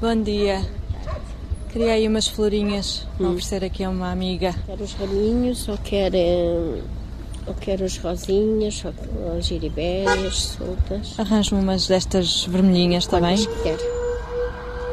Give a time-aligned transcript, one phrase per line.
[0.00, 0.64] Bom dia.
[1.72, 3.26] Queria aí umas florinhas hum.
[3.26, 4.54] a oferecer aqui a uma amiga.
[4.64, 6.12] Quer os raminhos ou quer,
[7.44, 11.18] ou quer os rosinhas ou as giribérias soltas?
[11.18, 13.44] Arranjo-me umas destas vermelhinhas também.
[13.44, 13.78] Quantas quer?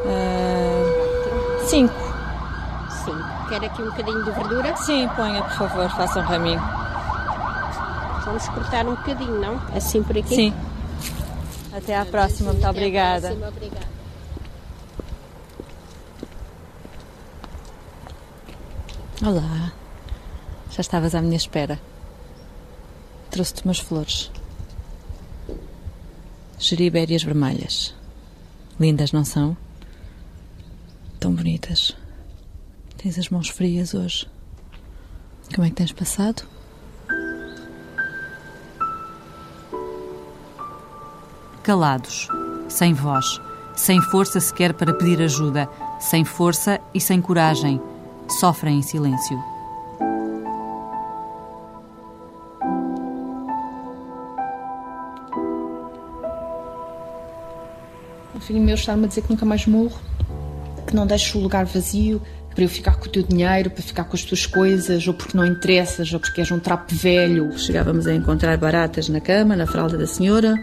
[0.06, 1.94] Uh, cinco.
[3.06, 3.48] Cinco.
[3.50, 4.76] Quer aqui um bocadinho de verdura?
[4.78, 6.62] Sim, ponha, por favor, faça um raminho.
[8.26, 9.62] Vamos cortar um bocadinho, não?
[9.76, 10.36] Assim por aqui?
[10.36, 10.54] Sim.
[11.72, 13.28] Até à próxima, muito obrigada.
[13.28, 13.95] Próxima, obrigada.
[19.26, 19.74] Olá,
[20.70, 21.82] já estavas à minha espera.
[23.32, 24.32] Trouxe-te umas flores.
[26.60, 27.96] Geribérias vermelhas.
[28.80, 29.58] Lindas, não são?
[31.20, 31.98] Tão bonitas.
[32.98, 34.28] Tens as mãos frias hoje.
[35.56, 36.44] Como é que tens passado?
[41.64, 42.28] Calados,
[42.70, 43.42] sem voz,
[43.76, 45.68] sem força sequer para pedir ajuda,
[46.00, 47.82] sem força e sem coragem
[48.34, 49.38] sofrem em silêncio.
[58.34, 60.00] O filho meu está-me a dizer que nunca mais morro,
[60.86, 62.22] que não deixo o lugar vazio
[62.56, 65.38] para eu ficar com o teu dinheiro, para ficar com as tuas coisas, ou porque
[65.38, 67.58] não interessas, ou porque és um trapo velho.
[67.60, 70.56] Chegávamos a encontrar baratas na cama, na fralda da senhora,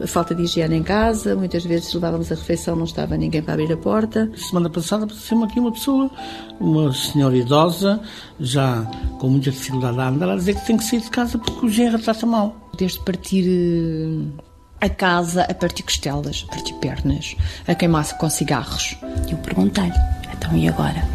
[0.00, 3.54] a falta de higiene em casa, muitas vezes levávamos a refeição, não estava ninguém para
[3.54, 4.30] abrir a porta.
[4.36, 6.10] Semana passada apareceu aqui uma pessoa,
[6.58, 8.00] uma senhora idosa,
[8.40, 8.82] já
[9.20, 11.68] com muita dificuldade a andar, a dizer que tem que sair de casa porque o
[11.68, 12.56] genro trata mal.
[12.76, 14.42] Desde partir eh,
[14.80, 18.96] a casa, a partir costelas, a partir pernas, a queimar-se com cigarros.
[19.30, 19.94] Eu perguntei-lhe,
[20.36, 21.06] então e agora?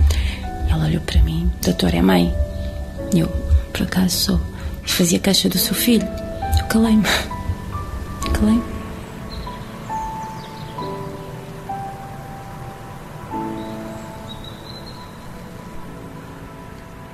[0.70, 2.34] Ela olhou para mim, doutor, é mãe?
[3.14, 3.28] Eu,
[3.74, 4.40] por acaso sou.
[4.84, 6.08] Fazia caixa do seu filho.
[6.58, 7.04] Eu calei-me.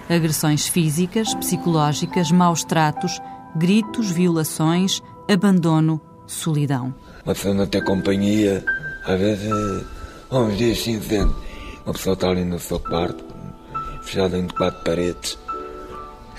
[0.08, 3.19] Agressões físicas, psicológicas, maus tratos,
[3.56, 6.94] gritos, violações, abandono, solidão.
[7.25, 8.63] Uma pessoa não tem companhia,
[9.06, 9.52] às vezes,
[10.31, 11.36] uns dias cinzentos.
[11.86, 13.24] Uma pessoa está ali no seu quarto,
[14.03, 15.40] fechada entre quatro paredes.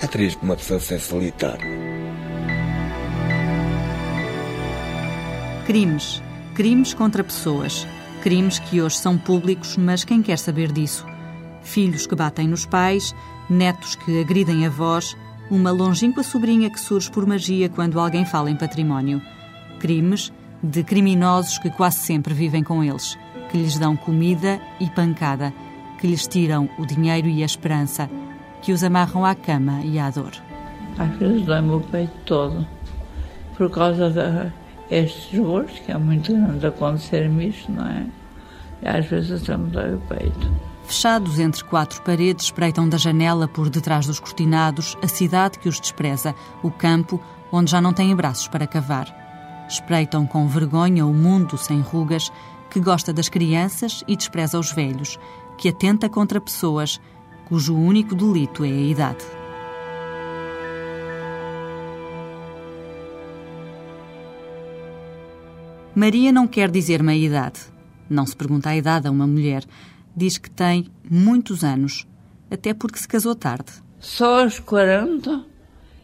[0.01, 2.16] É triste uma pessoa ser solitária.
[5.67, 6.23] Crimes.
[6.55, 7.85] Crimes contra pessoas.
[8.21, 11.05] Crimes que hoje são públicos, mas quem quer saber disso?
[11.61, 13.13] Filhos que batem nos pais,
[13.49, 15.17] netos que agridem avós,
[15.51, 19.21] uma longínqua sobrinha que surge por magia quando alguém fala em património.
[19.77, 20.31] Crimes
[20.63, 23.19] de criminosos que quase sempre vivem com eles,
[23.51, 25.53] que lhes dão comida e pancada,
[25.99, 28.09] que lhes tiram o dinheiro e a esperança,
[28.61, 30.31] que os amarram à cama e à dor.
[30.97, 32.65] Às vezes dói-me o peito todo,
[33.57, 34.53] por causa da
[34.89, 38.05] estes voos, que é muito grande acontecer-me isto, não é?
[38.81, 40.51] E às vezes até me dói o peito.
[40.85, 45.79] Fechados entre quatro paredes, espreitam da janela por detrás dos cortinados a cidade que os
[45.79, 46.33] despreza,
[46.63, 47.21] o campo
[47.51, 49.13] onde já não têm braços para cavar.
[49.67, 52.31] Espreitam com vergonha o mundo sem rugas
[52.69, 55.19] que gosta das crianças e despreza os velhos,
[55.57, 57.01] que atenta contra pessoas
[57.47, 59.25] cujo único delito é a idade.
[65.97, 67.59] Maria não quer dizer meia-idade.
[68.07, 69.63] Não se pergunta a idade a uma mulher.
[70.15, 72.05] Diz que tem muitos anos,
[72.51, 73.71] até porque se casou tarde.
[73.99, 75.43] Só aos 40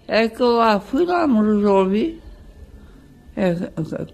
[0.08, 2.20] é que eu lá fui lá me resolvi.
[3.36, 3.54] É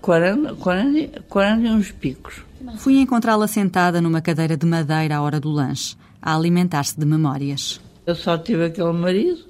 [0.02, 2.44] 40, 40, 40 e uns picos.
[2.76, 7.80] Fui encontrá-la sentada numa cadeira de madeira à hora do lanche, a alimentar-se de memórias.
[8.06, 9.46] Eu só tive aquele marido,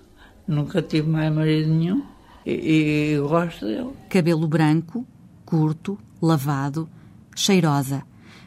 [0.48, 2.04] nunca tive mais marido nenhum
[2.46, 3.90] e, e gosto dele.
[4.10, 5.04] Cabelo branco,
[5.44, 6.90] curto, lavado,
[7.36, 8.04] cheirosa.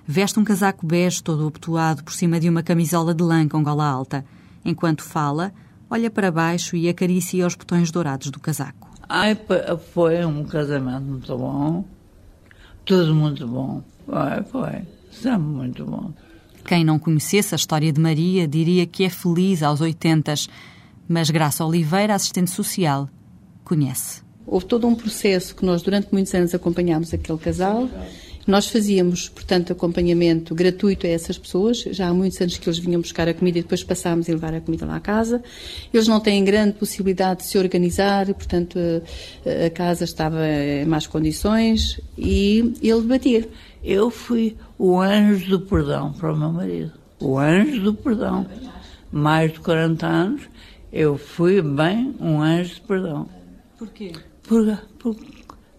[0.07, 3.87] Veste um casaco bege todo abotoado por cima de uma camisola de lã com gola
[3.87, 4.25] alta.
[4.65, 5.53] Enquanto fala,
[5.89, 8.91] olha para baixo e acaricia os botões dourados do casaco.
[9.09, 9.39] Ai,
[9.93, 11.85] foi um casamento muito bom.
[12.85, 13.83] Tudo muito bom.
[14.07, 14.83] Foi, foi.
[15.11, 16.13] Sempre muito bom.
[16.65, 20.49] Quem não conhecesse a história de Maria diria que é feliz aos oitentas,
[21.09, 23.09] mas Graça Oliveira, assistente social,
[23.65, 24.23] conhece.
[24.47, 27.89] Houve todo um processo que nós durante muitos anos acompanhámos aquele casal.
[28.47, 31.83] Nós fazíamos, portanto, acompanhamento gratuito a essas pessoas.
[31.91, 34.53] Já há muitos anos que eles vinham buscar a comida e depois passámos a levar
[34.53, 35.43] a comida lá à casa.
[35.95, 38.79] Eles não têm grande possibilidade de se organizar, portanto,
[39.47, 43.49] a, a casa estava em más condições e ele batia.
[43.83, 46.93] Eu fui o anjo do perdão para o meu marido.
[47.21, 48.47] O anjo do perdão.
[49.13, 50.43] Mais de 40 anos,
[50.93, 53.29] eu fui bem um anjo de perdão.
[53.79, 54.13] Porquê?
[54.43, 55.17] Por, por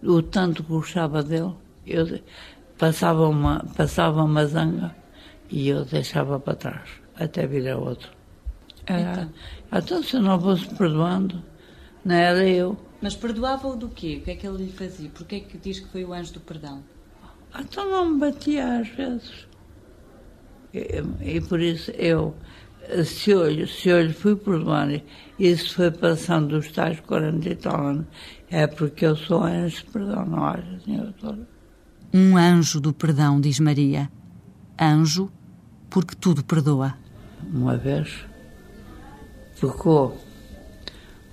[0.04, 1.54] o tanto que gostava dele.
[1.86, 2.20] Eu
[2.78, 4.94] passava uma, passava uma zanga
[5.50, 8.10] e eu deixava para trás, até vir a outro.
[8.86, 9.30] Era,
[9.70, 9.78] então.
[9.78, 11.42] então, se eu não fosse perdoando,
[12.04, 12.76] não era eu.
[13.00, 14.18] Mas perdoava-o do quê?
[14.20, 15.10] O que é que ele lhe fazia?
[15.10, 16.82] Porquê é que diz que foi o anjo do perdão?
[17.58, 19.46] Então não me batia às vezes.
[20.72, 22.34] E, e por isso eu,
[23.04, 25.00] se eu, se lhe fui perdoando,
[25.38, 28.06] isso foi passando dos tais 40 e tal anos,
[28.50, 31.48] é porque eu sou anjo de perdão, não acha, senhora doutora?
[32.12, 34.08] Um anjo do perdão, diz Maria.
[34.80, 35.30] Anjo,
[35.90, 36.94] porque tudo perdoa.
[37.52, 38.24] Uma vez
[39.54, 40.16] ficou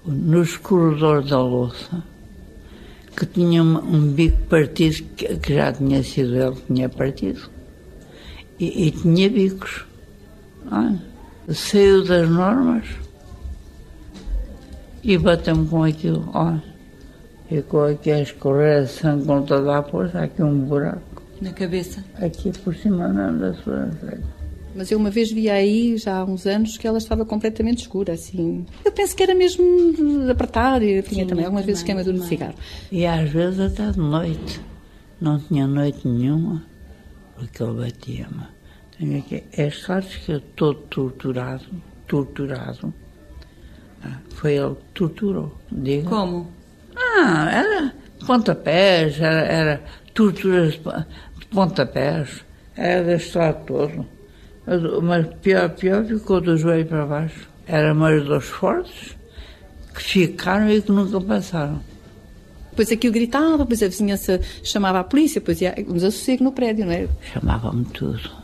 [0.06, 2.04] nos corredores da louça
[3.16, 7.50] que tinha um, bico partido que, que, já tinha sido ele que tinha partido
[8.60, 9.86] e, e tinha bicos.
[10.72, 10.96] Ah,
[11.54, 12.86] saiu das normas
[15.04, 16.30] e bateu-me com aquilo.
[16.34, 16.62] Olha,
[17.48, 21.24] ficou aqui a escorrer sangue com toda a força, aqui um buraco.
[21.42, 22.04] Na cabeça?
[22.16, 24.22] Aqui por cima não, da sobrancelha.
[24.76, 28.14] Mas eu uma vez vi aí, já há uns anos, que ela estava completamente escura,
[28.14, 28.66] assim.
[28.86, 32.26] Eu penso que era mesmo de apertar, e tinha Sim, também algumas vezes queimadura de
[32.26, 32.56] cigarro.
[32.92, 34.62] E às vezes até de noite.
[35.20, 36.64] Não tinha noite nenhuma,
[37.36, 38.61] porque ele batia-me.
[39.58, 41.66] É claro que eu estou torturado,
[42.08, 42.94] torturado.
[44.04, 46.08] Ah, foi ele que torturou, diga.
[46.08, 46.52] Como?
[46.96, 47.94] Ah, era
[48.28, 49.84] pontapés, era, era
[50.14, 52.44] torturas de pontapés,
[52.76, 54.06] era deste lado todo.
[55.02, 57.50] Mas pior, pior ficou do joelho para baixo.
[57.66, 59.18] Era mais dos fortes
[59.96, 61.82] que ficaram e que nunca passaram.
[62.70, 66.86] Depois aquilo gritava, depois a vizinhança chamava a polícia, depois ia um desassossego no prédio,
[66.86, 67.08] não é?
[67.34, 68.41] Chamava-me tudo.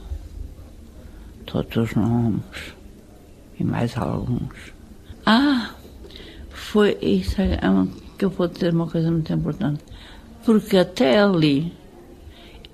[1.47, 2.43] Todos os nomes.
[3.59, 4.73] E mais alguns.
[5.25, 5.71] Ah,
[6.51, 9.83] foi isso é uma, que eu vou dizer uma coisa muito importante.
[10.45, 11.73] Porque até ali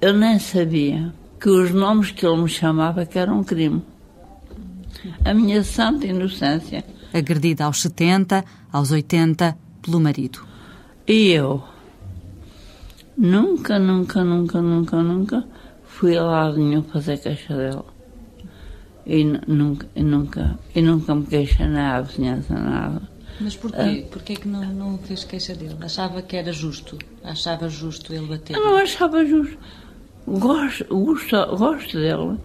[0.01, 3.81] eu nem sabia que os nomes que ele me chamava que eram um crime.
[5.23, 6.83] A minha santa inocência.
[7.13, 10.39] Agredida aos 70, aos 80, pelo marido.
[11.07, 11.63] E eu
[13.17, 15.43] nunca, nunca, nunca, nunca, nunca
[15.83, 17.92] fui a lado nenhum fazer queixa dela.
[19.05, 23.01] E nunca, e nunca, e nunca me queixei na vizinhança, nada.
[23.41, 24.05] Mas porquê?
[24.05, 24.09] Ah.
[24.11, 25.75] Porquê que não, não fez queixa dele?
[25.81, 26.97] Achava que era justo?
[27.23, 28.55] Achava justo ele bater?
[28.55, 29.57] Eu não achava justo
[30.27, 32.37] gosto, gosto, gosto dele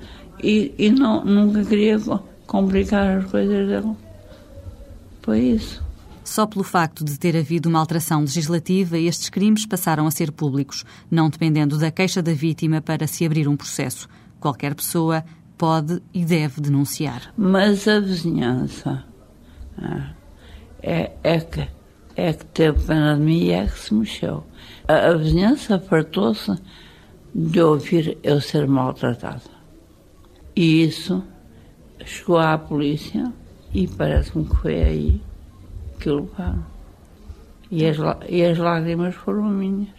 [0.43, 1.99] e, e não, nunca queria
[2.47, 3.97] complicar as coisas dele.
[5.23, 5.83] Foi isso.
[6.25, 10.85] Só pelo facto de ter havido uma alteração legislativa, estes crimes passaram a ser públicos,
[11.11, 14.09] não dependendo da queixa da vítima para se abrir um processo.
[14.39, 15.25] Qualquer pessoa
[15.59, 17.35] pode e deve denunciar.
[17.37, 19.05] Mas a vizinhança
[19.77, 20.11] ah,
[20.81, 21.69] é, é, que,
[22.17, 24.45] é que teve pena de mim e é que se mexeu.
[24.87, 26.57] A, a vizinhança fartou-se
[27.35, 29.59] de ouvir eu ser maltratada.
[30.55, 31.23] E isso
[32.05, 33.33] chegou à polícia
[33.75, 35.23] e parece-me que foi aí
[35.99, 36.65] que o levaram.
[37.71, 37.97] E as,
[38.29, 39.91] e as lágrimas foram minhas.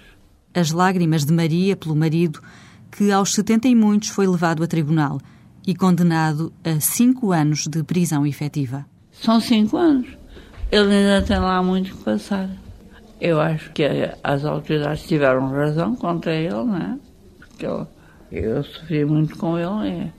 [0.53, 2.41] As lágrimas de Maria pelo marido,
[2.91, 5.19] que aos 70 e muitos foi levado a tribunal
[5.69, 8.87] e condenado a cinco anos de prisão efetiva.
[9.11, 10.07] São cinco anos.
[10.71, 12.49] Ele ainda tem lá muito que passar.
[13.21, 13.83] Eu acho que
[14.23, 16.97] as autoridades tiveram razão contra ele, não é?
[17.55, 17.87] que eu,
[18.31, 19.89] eu sofri muito com ele.
[19.99, 20.11] É,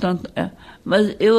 [0.00, 0.50] tanto, é,
[0.82, 1.36] mas eu,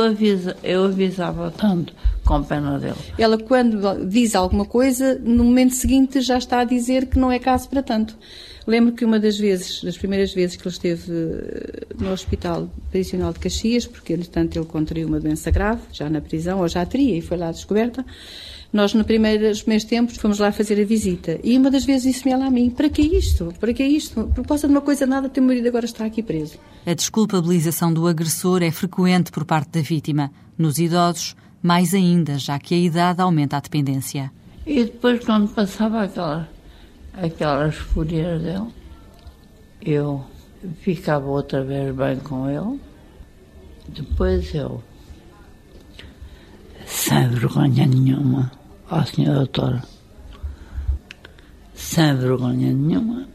[0.62, 1.92] eu avisava tanto
[2.30, 2.94] com pena dele.
[3.18, 7.40] Ela, quando diz alguma coisa, no momento seguinte já está a dizer que não é
[7.40, 8.16] caso para tanto.
[8.68, 13.34] Lembro que uma das vezes, das primeiras vezes que ele esteve eh, no Hospital Prisional
[13.34, 17.18] de Caxias, porque, entretanto, ele contraiu uma doença grave, já na prisão, ou já teria,
[17.18, 18.06] e foi lá descoberta,
[18.72, 21.40] nós, no primeiro, nos primeiros tempos, fomos lá fazer a visita.
[21.44, 23.52] E uma das vezes disse-me ela a mim: para que isto?
[23.60, 24.26] Para que isto?
[24.36, 26.60] Por causa de uma coisa nada, teu marido agora está aqui preso.
[26.86, 30.32] A desculpabilização do agressor é frequente por parte da vítima.
[30.56, 34.32] Nos idosos, mais ainda, já que a idade aumenta a dependência.
[34.66, 36.50] E depois, quando passava aquela,
[37.14, 38.68] aquelas fúrias dele,
[39.82, 40.24] eu
[40.82, 42.80] ficava outra vez bem com ele.
[43.88, 44.84] Depois eu,
[46.86, 48.52] sem vergonha nenhuma,
[48.92, 49.84] ó senhora doutora,
[51.74, 53.28] sem vergonha nenhuma,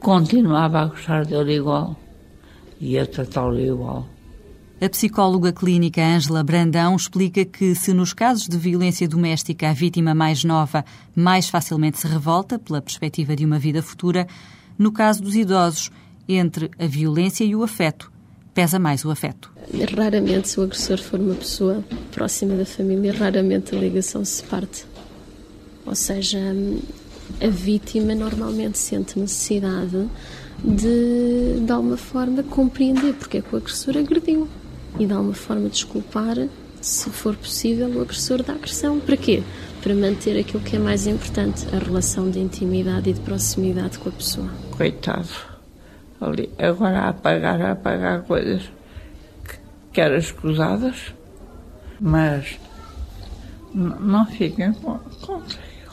[0.00, 1.96] continuava a gostar dele igual
[2.80, 4.06] e a tratá-lo igual.
[4.84, 10.14] A psicóloga clínica Ângela Brandão explica que, se nos casos de violência doméstica a vítima
[10.14, 10.84] mais nova
[11.16, 14.26] mais facilmente se revolta pela perspectiva de uma vida futura,
[14.78, 15.90] no caso dos idosos,
[16.28, 18.12] entre a violência e o afeto,
[18.52, 19.50] pesa mais o afeto.
[19.96, 24.84] Raramente, se o agressor for uma pessoa próxima da família, raramente a ligação se parte.
[25.86, 26.38] Ou seja,
[27.40, 30.10] a vítima normalmente sente necessidade
[30.62, 34.46] de, de alguma forma, compreender porque é que o agressor agrediu
[34.98, 36.36] e de alguma forma desculpar,
[36.80, 39.00] se for possível, o agressor da agressão.
[39.00, 39.42] Para quê?
[39.82, 44.08] Para manter aquilo que é mais importante, a relação de intimidade e de proximidade com
[44.08, 44.50] a pessoa.
[44.76, 45.28] Coitado.
[46.20, 48.62] Ali, agora a apagar, a apagar coisas
[49.44, 49.58] que,
[49.92, 51.12] que eram escusadas,
[52.00, 52.58] mas
[53.74, 55.84] não fiquem contra ele.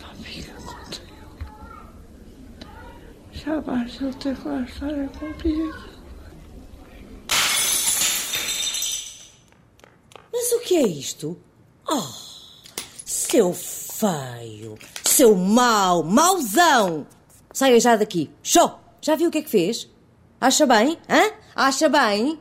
[0.00, 1.46] Não fiquem contra ele.
[3.32, 5.87] Já basta ele ter com a história cumprida.
[10.50, 11.38] Mas o que é isto?
[11.86, 12.02] Oh,
[13.04, 17.06] seu feio, seu mau, mauzão!
[17.52, 18.30] Saia já daqui.
[18.42, 18.78] Show!
[19.02, 19.90] Já viu o que é que fez?
[20.40, 20.96] Acha bem?
[21.06, 21.32] Hã?
[21.54, 22.40] Acha bem?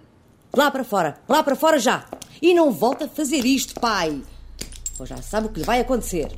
[0.56, 2.08] Lá para fora, lá para fora já!
[2.42, 4.24] E não volta a fazer isto, pai!
[4.98, 6.32] Pois já sabe o que lhe vai acontecer.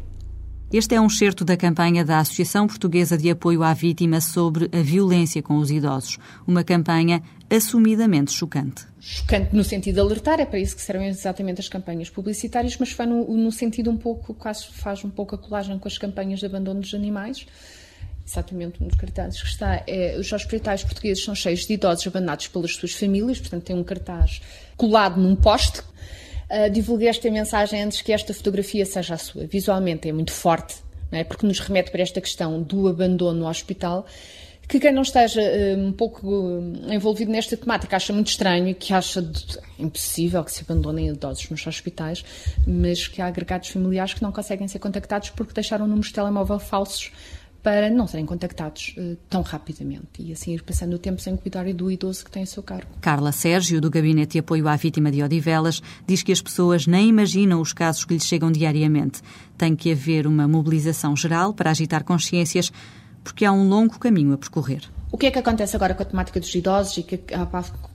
[0.72, 4.84] Este é um certo da campanha da Associação Portuguesa de Apoio à Vítima sobre a
[4.84, 6.20] Violência com os Idosos.
[6.46, 8.86] Uma campanha assumidamente chocante.
[9.00, 12.92] Chocante no sentido de alertar, é para isso que servem exatamente as campanhas publicitárias, mas
[12.92, 16.40] foi no, no sentido um pouco, quase faz um pouco a colagem com as campanhas
[16.40, 17.48] de abandono dos animais
[18.30, 22.48] exatamente um dos cartazes que está, é, os hospitais portugueses são cheios de idosos abandonados
[22.48, 24.40] pelas suas famílias, portanto tem um cartaz
[24.78, 25.82] colado num poste.
[26.50, 29.46] Uh, divulguei esta mensagem antes que esta fotografia seja a sua.
[29.46, 30.78] Visualmente é muito forte,
[31.12, 31.24] é?
[31.24, 34.06] porque nos remete para esta questão do abandono no hospital,
[34.68, 38.74] que quem não esteja uh, um pouco uh, envolvido nesta temática acha muito estranho e
[38.74, 42.24] que acha de, impossível que se abandonem idosos nos hospitais,
[42.68, 46.60] mas que há agregados familiares que não conseguem ser contactados porque deixaram números de telemóvel
[46.60, 47.12] falsos
[47.62, 51.72] para não serem contactados uh, tão rapidamente e assim ir passando o tempo sem cuidar
[51.74, 52.88] do idoso que tem a seu cargo.
[53.02, 57.10] Carla Sérgio, do Gabinete de Apoio à Vítima de Odivelas, diz que as pessoas nem
[57.10, 59.22] imaginam os casos que lhes chegam diariamente.
[59.58, 62.72] Tem que haver uma mobilização geral para agitar consciências,
[63.24, 64.84] porque há um longo caminho a percorrer.
[65.12, 67.20] O que é que acontece agora com a temática dos idosos e que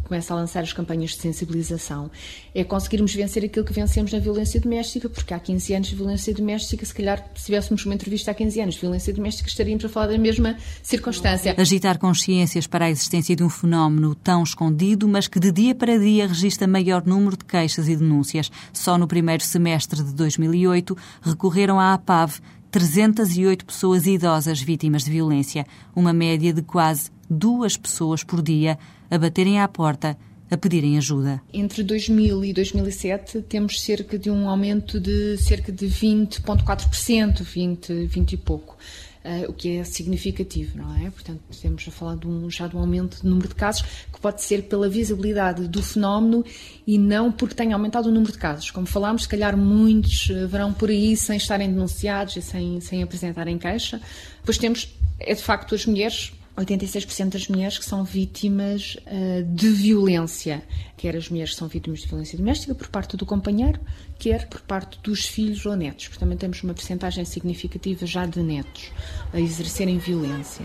[0.04, 2.11] começa a lançar as campanhas de sensibilização?
[2.54, 6.34] É conseguirmos vencer aquilo que vencemos na violência doméstica, porque há 15 anos de violência
[6.34, 9.88] doméstica, se calhar se tivéssemos uma entrevista há 15 anos de violência doméstica, estaríamos a
[9.88, 11.54] falar da mesma circunstância.
[11.56, 15.99] Agitar consciências para a existência de um fenómeno tão escondido, mas que de dia para
[15.99, 18.50] dia registra maior número de queixas e denúncias.
[18.73, 22.40] Só no primeiro semestre de 2008 recorreram à APAV
[22.75, 28.76] 308 pessoas idosas vítimas de violência, uma média de quase duas pessoas por dia
[29.14, 30.16] a baterem à porta
[30.50, 31.40] a pedirem ajuda.
[31.52, 38.33] Entre 2000 e 2007 temos cerca de um aumento de cerca de 20,4%, 20, 20
[38.33, 38.76] e pouco
[39.25, 41.11] uh, o que é significativo, não é?
[41.11, 44.21] Portanto, temos a falar de um, já de um aumento de número de casos que
[44.21, 46.44] pode ser pela visibilidade do fenómeno
[46.87, 48.71] e não porque tenha aumentado o número de casos.
[48.71, 53.02] Como falámos, se calhar muitos eh, verão por aí sem estarem denunciados e sem, sem
[53.02, 54.00] apresentarem queixa.
[54.40, 59.68] Depois temos, é de facto, as mulheres 86% das mulheres que são vítimas uh, de
[59.70, 60.62] violência,
[60.96, 63.80] quer as mulheres que são vítimas de violência doméstica por parte do companheiro,
[64.18, 66.06] quer por parte dos filhos ou netos.
[66.06, 68.92] Portanto, também temos uma percentagem significativa já de netos
[69.32, 70.64] a exercerem violência.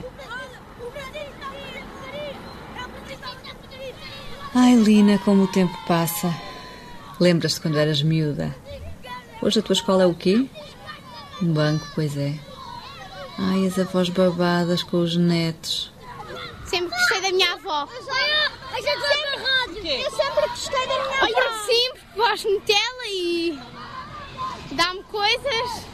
[4.54, 6.34] Ai, Lina, como o tempo passa.
[7.20, 8.56] Lembras-te quando eras miúda?
[9.42, 10.48] Hoje a tua escola é o quê?
[11.42, 12.49] Um banco, pois é.
[13.42, 15.92] Ai, as avós babadas com os netos.
[16.66, 17.88] Sempre gostei da minha avó.
[19.86, 21.26] Eu sempre gostei da minha avó.
[21.26, 23.60] Olha, sim, porque gosto muito dela e
[24.74, 25.86] dá-me coisas,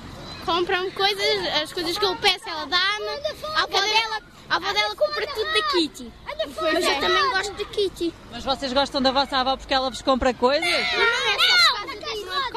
[0.46, 3.06] compra-me coisas, as coisas que eu peço ela dá-me.
[3.56, 6.12] A avó dela, a avó dela compra tudo da Kitty.
[6.74, 8.14] Mas eu também gosto de Kitty.
[8.32, 10.64] Mas vocês gostam da vossa avó porque ela vos compra coisas?
[10.68, 11.65] Não, é só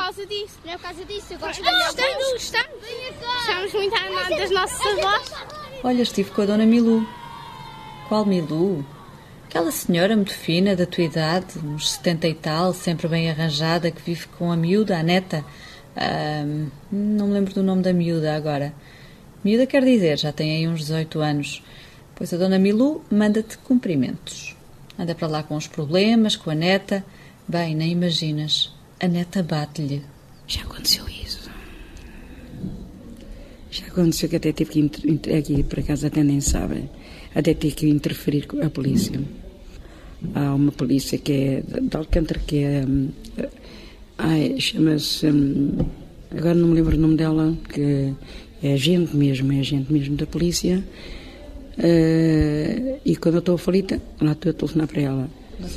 [0.09, 0.59] causa disso.
[0.65, 2.85] Não é por causa disso, eu gosto Gostamos, gostamos.
[3.41, 5.33] Estamos muito animados das nossas avós.
[5.85, 7.07] Olha, estive com a dona Milu.
[8.09, 8.85] Qual Milu?
[9.47, 14.01] Aquela senhora muito fina, da tua idade, uns 70 e tal, sempre bem arranjada, que
[14.03, 15.45] vive com a miúda, a neta.
[16.91, 18.73] não me lembro do nome da miúda agora.
[19.45, 21.63] Miúda quer dizer, já tem aí uns 18 anos.
[22.15, 24.57] Pois a dona Milu manda-te cumprimentos.
[24.99, 27.05] Anda para lá com os problemas, com a neta.
[27.47, 28.78] Bem, nem imaginas.
[29.01, 30.03] A neta bate-lhe.
[30.47, 31.49] Já aconteceu isso.
[33.71, 35.11] Já aconteceu que até tive que.
[35.11, 35.39] Inter...
[35.39, 36.91] Aqui, por acaso, até nem sabem.
[37.35, 39.21] Até tive que interferir com a polícia.
[40.35, 42.85] Há uma polícia que é de Alcântara, que é.
[42.85, 43.11] Hum,
[44.17, 45.29] ai, chama-se.
[45.29, 45.79] Hum,
[46.31, 48.15] agora não me lembro o nome dela, que
[48.63, 50.83] é agente mesmo, é agente mesmo da polícia.
[51.79, 55.31] Uh, e quando eu estou aflita, lá estou a telefonar para ela.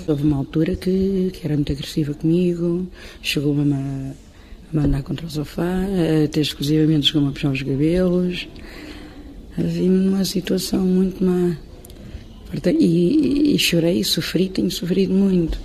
[0.08, 2.88] Houve uma altura que, que era muito agressiva comigo,
[3.22, 4.12] chegou-me a,
[4.72, 5.86] mandar contra o sofá,
[6.24, 8.48] até exclusivamente chegou-me a puxar os cabelos.
[9.58, 11.58] Vi-me numa situação muito má.
[12.80, 15.58] E, e, chorei sofri, tenho sofrido muito.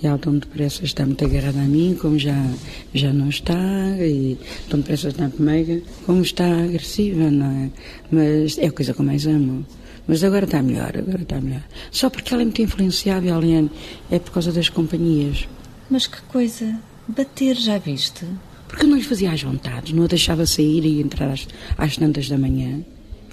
[0.00, 2.54] E ela tão depressa está muito agarrada a mim, como já,
[2.94, 3.56] já não está,
[3.98, 7.70] e tão depressa está comigo, como está agressiva, não é?
[8.10, 9.66] Mas é a coisa que eu mais amo.
[10.08, 11.62] Mas agora está melhor, agora está melhor.
[11.92, 13.70] Só porque ela é muito influenciável, Aliane,
[14.10, 15.46] é por causa das companhias.
[15.88, 18.24] Mas que coisa, bater já viste?
[18.66, 21.46] Porque eu não lhe fazia às vontades, não a deixava sair e entrar às,
[21.76, 22.82] às tantas da manhã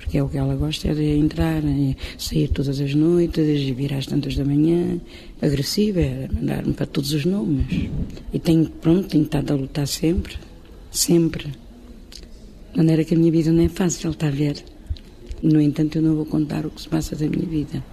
[0.05, 3.73] porque é o que ela gosta é de entrar, é sair todas as noites, e
[3.73, 5.01] vir às tantas da manhã,
[5.41, 7.89] agressiva, é mandar-me para todos os nomes.
[8.31, 10.37] E tenho, pronto, tenho estado a lutar sempre,
[10.91, 11.47] sempre.
[12.71, 14.63] De maneira que a minha vida não é fácil, está a ver.
[15.41, 17.83] No entanto, eu não vou contar o que se passa da minha vida.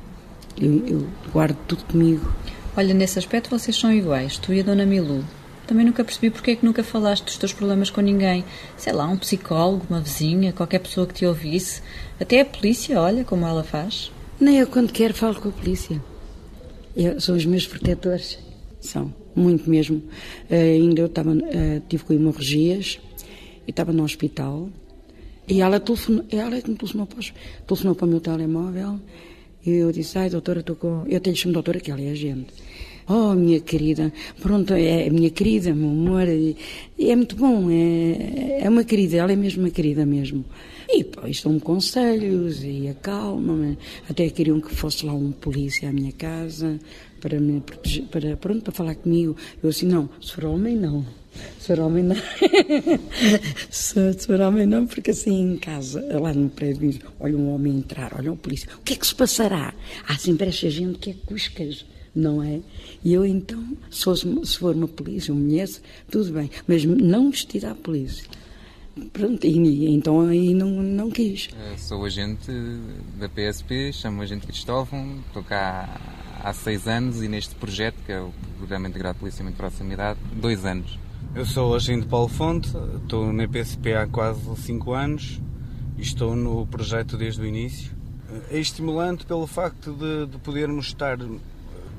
[0.60, 2.32] Eu, eu guardo tudo comigo.
[2.76, 5.24] Olha, nesse aspecto vocês são iguais, tu e a Dona Milu.
[5.66, 8.44] Também nunca percebi porque é que nunca falaste dos teus problemas com ninguém.
[8.76, 11.82] Sei lá, um psicólogo, uma vizinha, qualquer pessoa que te ouvisse.
[12.20, 14.10] Até a polícia, olha como ela faz.
[14.40, 16.02] Nem eu, quando quero, falo com a polícia.
[16.96, 18.38] Eu, são os meus protetores.
[18.80, 19.98] São, muito mesmo.
[20.50, 22.98] Uh, ainda eu estava, uh, tive com hemorragias
[23.66, 24.68] e estava no hospital.
[25.48, 27.18] E ela, telefonou, ela é me telefonou para,
[27.66, 29.00] telefonou para o meu telemóvel.
[29.64, 31.04] E eu disse: Ai, doutora, estou com.
[31.08, 32.52] Eu tenho chamo doutora, que ela é agente.
[33.08, 36.56] Oh, minha querida, pronto, é minha querida, meu amor, e,
[37.00, 40.44] é muito bom, é, é uma querida, ela é mesmo uma querida mesmo.
[40.88, 43.76] E depois dão-me conselhos e acalmam-me.
[44.08, 46.78] Até queriam que fosse lá um polícia à minha casa
[47.22, 49.36] para me proteger, para, pronto, para falar comigo.
[49.62, 51.06] Eu assim, não, se for homem, não.
[51.58, 52.16] Se for homem, não.
[53.70, 57.78] se, se for homem, não, porque assim em casa, lá no prédio, olha um homem
[57.78, 58.68] entrar, olha um polícia.
[58.76, 59.72] O que é que se passará?
[60.06, 62.60] Há sempre esta gente que é cuscas não é?
[63.02, 65.66] E eu então, se, fosse, se for uma polícia, uma mulher,
[66.10, 68.28] tudo bem, mas não vestida à polícia.
[69.14, 71.48] Pronto, e, então aí não, não quis.
[71.70, 72.52] Eu sou agente
[73.18, 75.88] da PSP, chamo-me agente Cristóvão, estou cá
[76.42, 80.18] há seis anos e neste projeto, que é o Programa Integrado de Policiamento de Proximidade,
[80.34, 80.98] dois anos.
[81.34, 82.70] Eu sou agente Paulo Fonte,
[83.02, 85.40] estou na PSP há quase cinco anos
[85.96, 87.92] e estou no projeto desde o início.
[88.50, 91.18] É estimulante pelo facto de, de podermos estar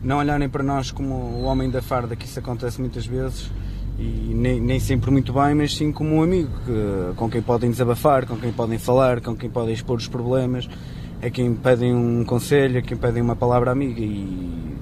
[0.03, 3.49] não olharem para nós como o homem da farda, que isso acontece muitas vezes,
[3.97, 7.71] e nem, nem sempre muito bem, mas sim como um amigo que, com quem podem
[7.71, 10.67] desabafar, com quem podem falar, com quem podem expor os problemas,
[11.23, 14.75] a quem pedem um conselho, a quem pedem uma palavra amiga e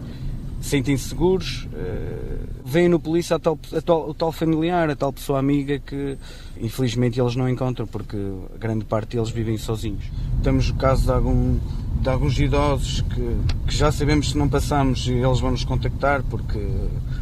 [0.60, 5.14] sentem-se seguros, uh, veem no polícia a tal, a tal, o tal familiar, a tal
[5.14, 6.18] pessoa amiga que
[6.60, 8.18] infelizmente eles não encontram porque
[8.56, 10.06] a grande parte deles vivem sozinhos.
[10.44, 11.60] Temos o caso de algum
[12.02, 16.24] de alguns idosos que, que, já sabemos se não passamos e eles vão nos contactar
[16.24, 16.60] porque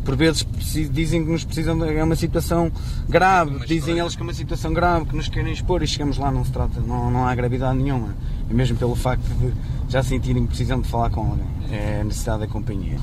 [0.05, 0.47] por vezes
[0.89, 2.71] dizem que nos precisam de é uma situação
[3.10, 6.32] grave, dizem eles que é uma situação grave, que nos querem expor e chegamos lá
[6.32, 8.15] não se trata, não, não há gravidade nenhuma.
[8.50, 9.54] Mesmo pelo facto de
[9.90, 11.48] já sentirem que precisam de falar com alguém.
[11.72, 12.98] É a necessidade da companhia.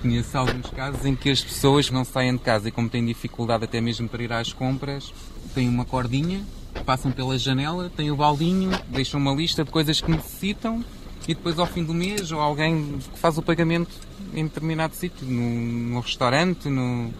[0.00, 3.64] Conheço alguns casos em que as pessoas não saem de casa e como têm dificuldade
[3.64, 5.12] até mesmo para ir às compras,
[5.54, 6.40] têm uma cordinha,
[6.86, 10.82] passam pela janela, têm o baldinho, deixam uma lista de coisas que necessitam
[11.28, 13.90] e depois ao fim do mês ou alguém que faz o pagamento
[14.34, 17.10] em determinado sítio, no restaurante, no,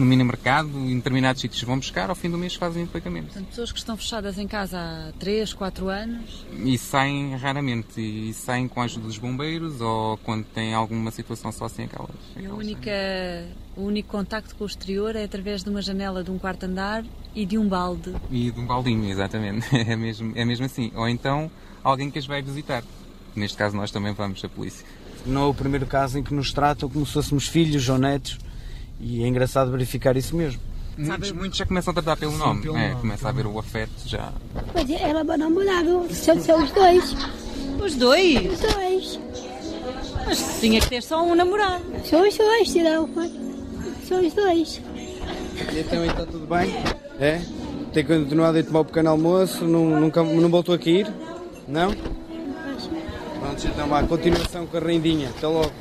[0.00, 3.26] no mini mercado, em determinados sítios vão buscar, ao fim do mês fazem o pagamento.
[3.26, 6.46] Portanto, pessoas que estão fechadas em casa há 3, 4 anos?
[6.64, 11.52] E saem raramente, e saem com a ajuda dos bombeiros ou quando têm alguma situação
[11.52, 12.10] só assim aquelas.
[12.34, 12.90] aquelas a única,
[13.76, 17.04] o único contacto com o exterior é através de uma janela de um quarto andar
[17.34, 18.14] e de um balde.
[18.30, 19.68] E de um baldinho, exatamente.
[19.90, 20.92] É mesmo, é mesmo assim.
[20.94, 21.50] Ou então
[21.82, 22.82] alguém que as vai visitar.
[23.34, 24.86] Neste caso, nós também vamos, a polícia.
[25.26, 28.38] Não é o primeiro caso em que nos tratam como se fôssemos filhos ou netos
[29.00, 30.60] e é engraçado verificar isso mesmo.
[30.96, 33.46] Muitos, muitos já começam a tratar pelo Sim, nome, pelo é, nome, começa a haver
[33.46, 34.32] o afeto já.
[34.74, 37.16] Mas ela vai namorar, são, são os dois.
[37.82, 38.52] Os dois?
[38.52, 39.20] Os dois.
[40.26, 41.82] Mas tinha que ter só um namorado.
[42.04, 43.08] São os dois, tirão.
[44.06, 44.82] São os dois.
[45.72, 46.70] E então está tudo bem?
[47.18, 47.40] É?
[47.92, 49.64] Tem continuado a tomar o pequeno almoço?
[49.64, 51.12] Não, nunca, não voltou aqui ir?
[51.66, 51.92] Não?
[51.92, 55.30] Pronto, então vá, continuação com a rendinha.
[55.30, 55.72] Até logo.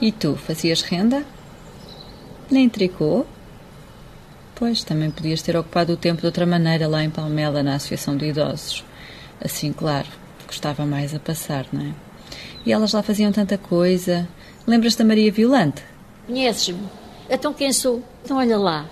[0.00, 1.24] E tu, fazias renda?
[2.52, 3.24] Nem tricô?
[4.54, 8.14] Pois, também podias ter ocupado o tempo de outra maneira lá em Palmela, na Associação
[8.14, 8.84] de Idosos.
[9.42, 10.06] Assim, claro,
[10.46, 11.94] gostava mais a passar, não é?
[12.66, 14.28] E elas lá faziam tanta coisa.
[14.66, 15.82] Lembras da Maria Violante?
[16.26, 16.86] Conheces-me?
[17.30, 18.04] Então quem sou?
[18.22, 18.84] Então olha lá.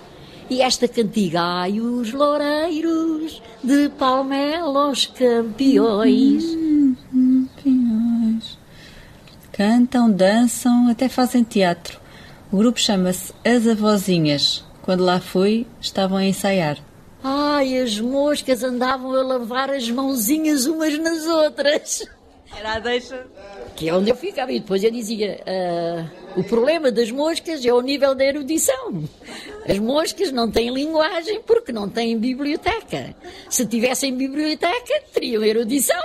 [0.49, 6.45] E esta cantiga, ai, os loureiros de Palmela, os campeões.
[6.45, 7.47] Hum, hum,
[9.53, 12.00] Cantam, dançam, até fazem teatro.
[12.51, 14.65] O grupo chama-se As Avozinhas.
[14.81, 16.77] Quando lá fui, estavam a ensaiar.
[17.23, 22.03] Ai, as moscas andavam a lavar as mãozinhas umas nas outras.
[22.57, 23.25] Era a deixa.
[23.75, 24.51] Que é onde eu ficava.
[24.51, 29.01] E depois eu dizia: uh, o problema das moscas é o nível da erudição.
[29.65, 33.15] As moscas não têm linguagem porque não têm biblioteca.
[33.49, 36.03] Se tivessem biblioteca, teriam erudição.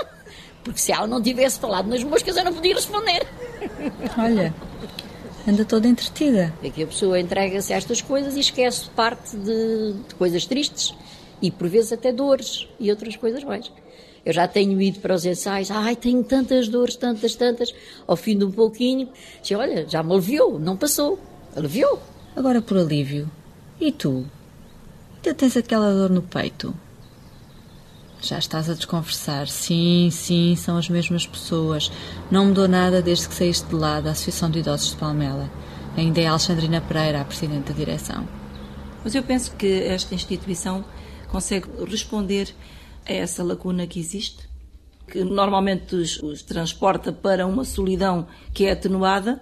[0.63, 3.27] Porque se ela não tivesse falado nas moscas, eu não podia responder.
[4.17, 4.55] Olha,
[5.47, 6.53] anda toda entretida.
[6.63, 10.95] É que a pessoa entrega-se a estas coisas e esquece parte de, de coisas tristes
[11.41, 13.71] e por vezes até dores e outras coisas mais.
[14.25, 17.73] Eu já tenho ido para os ensaios, ai, tenho tantas dores, tantas, tantas.
[18.07, 19.09] Ao fim de um pouquinho,
[19.41, 21.19] disse, olha, já me aliviou, não passou.
[21.55, 22.01] Aliviou.
[22.35, 23.31] Agora por alívio.
[23.81, 24.27] E tu?
[25.17, 26.75] Ainda tens aquela dor no peito?
[28.21, 29.49] Já estás a desconversar.
[29.49, 31.91] Sim, sim, são as mesmas pessoas.
[32.31, 35.51] Não mudou nada desde que saíste de lá da Associação de Idosos de Palmela.
[35.97, 38.27] Ainda é Alexandrina Pereira, a Presidente da Direção.
[39.05, 40.85] Mas eu penso que esta instituição
[41.29, 42.55] consegue responder
[43.07, 44.49] a essa lacuna que existe,
[45.07, 49.41] que normalmente os, os transporta para uma solidão que é atenuada,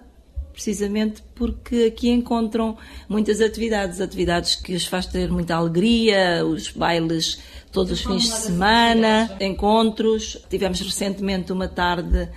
[0.55, 2.77] precisamente porque aqui encontram
[3.09, 7.39] muitas atividades, atividades que os faz ter muita alegria, os bailes
[7.73, 10.37] todos os fins de semana, encontros.
[10.49, 12.29] Tivemos recentemente uma tarde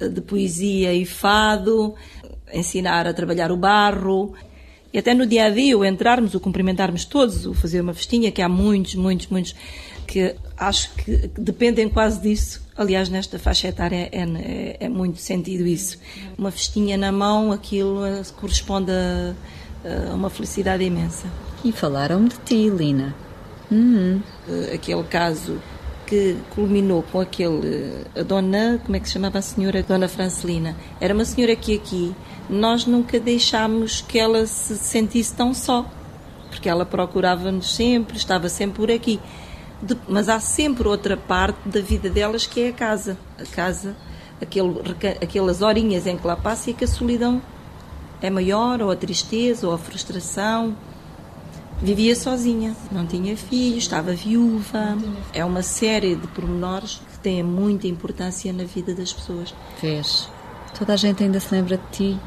[0.00, 1.94] eh, de poesia e fado,
[2.50, 4.34] ensinar a trabalhar o barro.
[4.96, 8.32] E até no dia a dia, o entrarmos, o cumprimentarmos todos, o fazer uma festinha,
[8.32, 9.54] que há muitos, muitos, muitos
[10.06, 12.62] que acho que dependem quase disso.
[12.74, 15.98] Aliás, nesta faixa etária é, é, é muito sentido isso.
[16.38, 19.34] Uma festinha na mão, aquilo eh, corresponde a,
[19.84, 21.26] a uma felicidade imensa.
[21.62, 23.14] E falaram de ti, Lina.
[23.70, 24.22] Uhum.
[24.72, 25.60] Aquele caso
[26.06, 28.06] que culminou com aquele.
[28.18, 28.80] A dona.
[28.82, 29.82] Como é que se chamava a senhora?
[29.82, 30.74] Dona Francelina.
[30.98, 32.14] Era uma senhora que aqui
[32.48, 35.84] nós nunca deixámos que ela se sentisse tão só.
[36.50, 39.20] Porque ela procurava-nos sempre, estava sempre por aqui.
[39.82, 43.18] De, mas há sempre outra parte da vida delas que é a casa.
[43.38, 43.96] A casa,
[44.40, 44.80] aquele,
[45.20, 47.42] aquelas horinhas em que lá passa e que a solidão
[48.22, 50.76] é maior, ou a tristeza, ou a frustração.
[51.82, 54.96] Vivia sozinha, não tinha filhos, estava viúva.
[55.34, 59.54] É uma série de pormenores que têm muita importância na vida das pessoas.
[59.82, 60.30] Vês?
[60.78, 62.20] Toda a gente ainda se lembra de ti.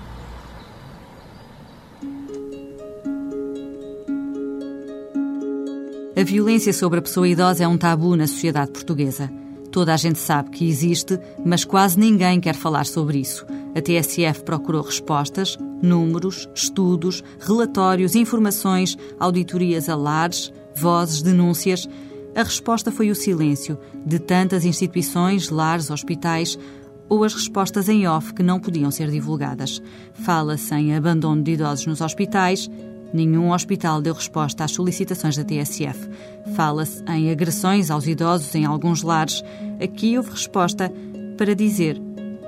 [6.19, 9.31] A violência sobre a pessoa idosa é um tabu na sociedade portuguesa.
[9.71, 13.45] Toda a gente sabe que existe, mas quase ninguém quer falar sobre isso.
[13.73, 21.87] A TSF procurou respostas, números, estudos, relatórios, informações, auditorias a lares, vozes, denúncias.
[22.35, 26.59] A resposta foi o silêncio de tantas instituições, lares, hospitais,
[27.07, 29.81] ou as respostas em off que não podiam ser divulgadas.
[30.15, 32.69] Fala-se em abandono de idosos nos hospitais,
[33.13, 36.09] Nenhum hospital deu resposta às solicitações da TSF.
[36.55, 39.43] Fala-se em agressões aos idosos em alguns lares.
[39.81, 40.91] Aqui houve resposta
[41.37, 41.99] para dizer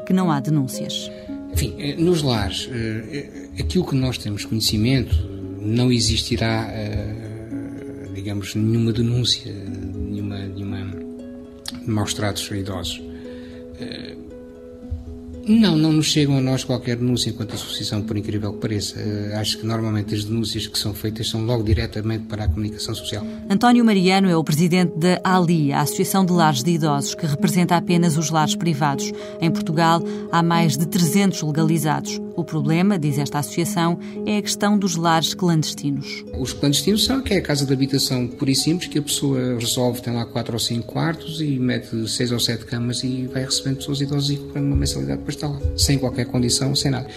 [0.05, 1.09] que não há denúncias.
[1.53, 5.15] Enfim, eh, nos lares, eh, aquilo que nós temos conhecimento,
[5.59, 10.91] não existirá, eh, digamos, nenhuma denúncia, nenhuma, nenhuma
[11.85, 13.01] maus tratos a idosos.
[15.59, 18.95] Não, não nos chegam a nós qualquer denúncia enquanto associação, por incrível que pareça.
[18.97, 22.95] Uh, acho que normalmente as denúncias que são feitas são logo diretamente para a comunicação
[22.95, 23.25] social.
[23.49, 27.75] António Mariano é o presidente da ALI, a Associação de Lares de Idosos, que representa
[27.75, 29.11] apenas os lares privados.
[29.41, 32.21] Em Portugal, há mais de 300 legalizados.
[32.35, 36.23] O problema, diz esta associação, é a questão dos lares clandestinos.
[36.37, 39.57] Os clandestinos são que é a casa de habitação pura e simples, que a pessoa
[39.59, 43.43] resolve, tem lá quatro ou cinco quartos e mete seis ou sete camas e vai
[43.43, 47.07] recebendo pessoas idosas e cobrando uma mensalidade para estar lá, sem qualquer condição, sem nada.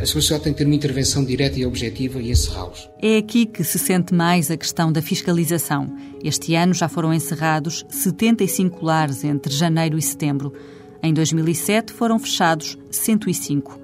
[0.00, 2.88] A sociedade tem que ter uma intervenção direta e objetiva e encerrá-los.
[3.00, 5.94] É aqui que se sente mais a questão da fiscalização.
[6.22, 10.52] Este ano já foram encerrados 75 lares entre janeiro e setembro.
[11.02, 13.83] Em 2007 foram fechados 105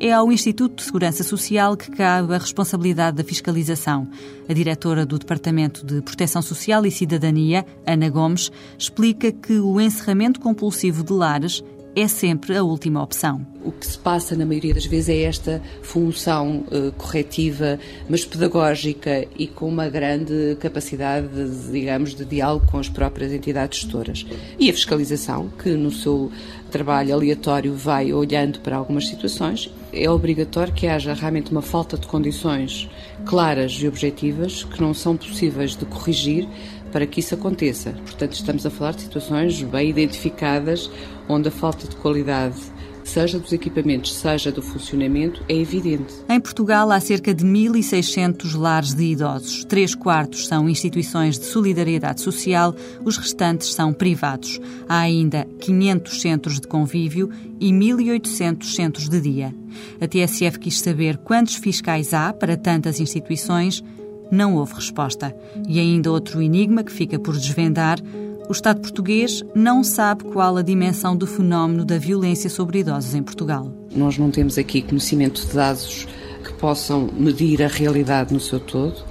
[0.00, 4.08] é ao Instituto de Segurança Social que cabe a responsabilidade da fiscalização.
[4.48, 10.40] A diretora do Departamento de Proteção Social e Cidadania, Ana Gomes, explica que o encerramento
[10.40, 11.62] compulsivo de lares
[11.96, 13.46] é sempre a última opção.
[13.64, 17.78] O que se passa na maioria das vezes é esta função uh, corretiva,
[18.08, 23.80] mas pedagógica e com uma grande capacidade, de, digamos, de diálogo com as próprias entidades
[23.80, 24.26] gestoras.
[24.58, 26.30] E a fiscalização, que no seu
[26.74, 32.04] trabalho aleatório vai olhando para algumas situações, é obrigatório que haja realmente uma falta de
[32.04, 32.90] condições
[33.24, 36.48] claras e objetivas que não são possíveis de corrigir
[36.90, 37.92] para que isso aconteça.
[37.92, 40.90] Portanto, estamos a falar de situações bem identificadas,
[41.28, 42.56] onde a falta de qualidade
[43.04, 46.14] seja dos equipamentos, seja do funcionamento, é evidente.
[46.28, 49.64] Em Portugal há cerca de 1.600 lares de idosos.
[49.64, 54.58] Três quartos são instituições de solidariedade social, os restantes são privados.
[54.88, 59.54] Há ainda 500 centros de convívio e 1.800 centros de dia.
[60.00, 63.82] A TSF quis saber quantos fiscais há para tantas instituições.
[64.30, 65.34] Não houve resposta.
[65.68, 67.98] E ainda outro enigma que fica por desvendar
[68.48, 73.22] o Estado português não sabe qual a dimensão do fenómeno da violência sobre idosos em
[73.22, 73.72] Portugal.
[73.94, 76.06] Nós não temos aqui conhecimento de dados
[76.42, 79.02] que possam medir a realidade no seu todo.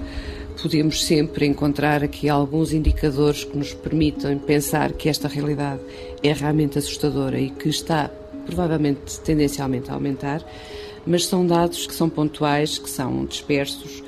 [0.62, 5.80] Podemos sempre encontrar aqui alguns indicadores que nos permitam pensar que esta realidade
[6.22, 8.10] é realmente assustadora e que está
[8.46, 10.42] provavelmente tendencialmente a aumentar,
[11.06, 14.02] mas são dados que são pontuais, que são dispersos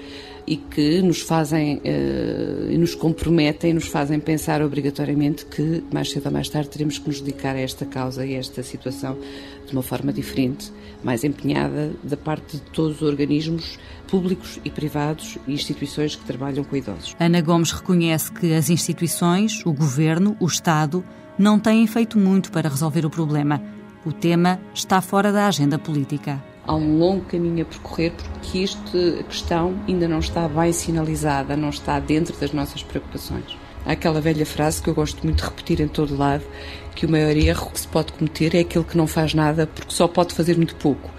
[0.46, 6.26] e que nos fazem uh, e nos comprometem, nos fazem pensar obrigatoriamente que mais cedo
[6.26, 9.18] ou mais tarde teremos que nos dedicar a esta causa e a esta situação
[9.66, 15.36] de uma forma diferente, mais empenhada da parte de todos os organismos públicos e privados
[15.48, 17.16] e instituições que trabalham com idosos.
[17.18, 21.04] Ana Gomes reconhece que as instituições, o governo, o Estado,
[21.36, 23.60] não têm feito muito para resolver o problema.
[24.04, 29.22] O tema está fora da agenda política há um longo caminho a percorrer porque esta
[29.24, 33.56] questão ainda não está bem sinalizada, não está dentro das nossas preocupações.
[33.84, 36.42] Há aquela velha frase que eu gosto muito de repetir em todo lado,
[36.94, 39.92] que o maior erro que se pode cometer é aquele que não faz nada porque
[39.92, 41.10] só pode fazer muito pouco.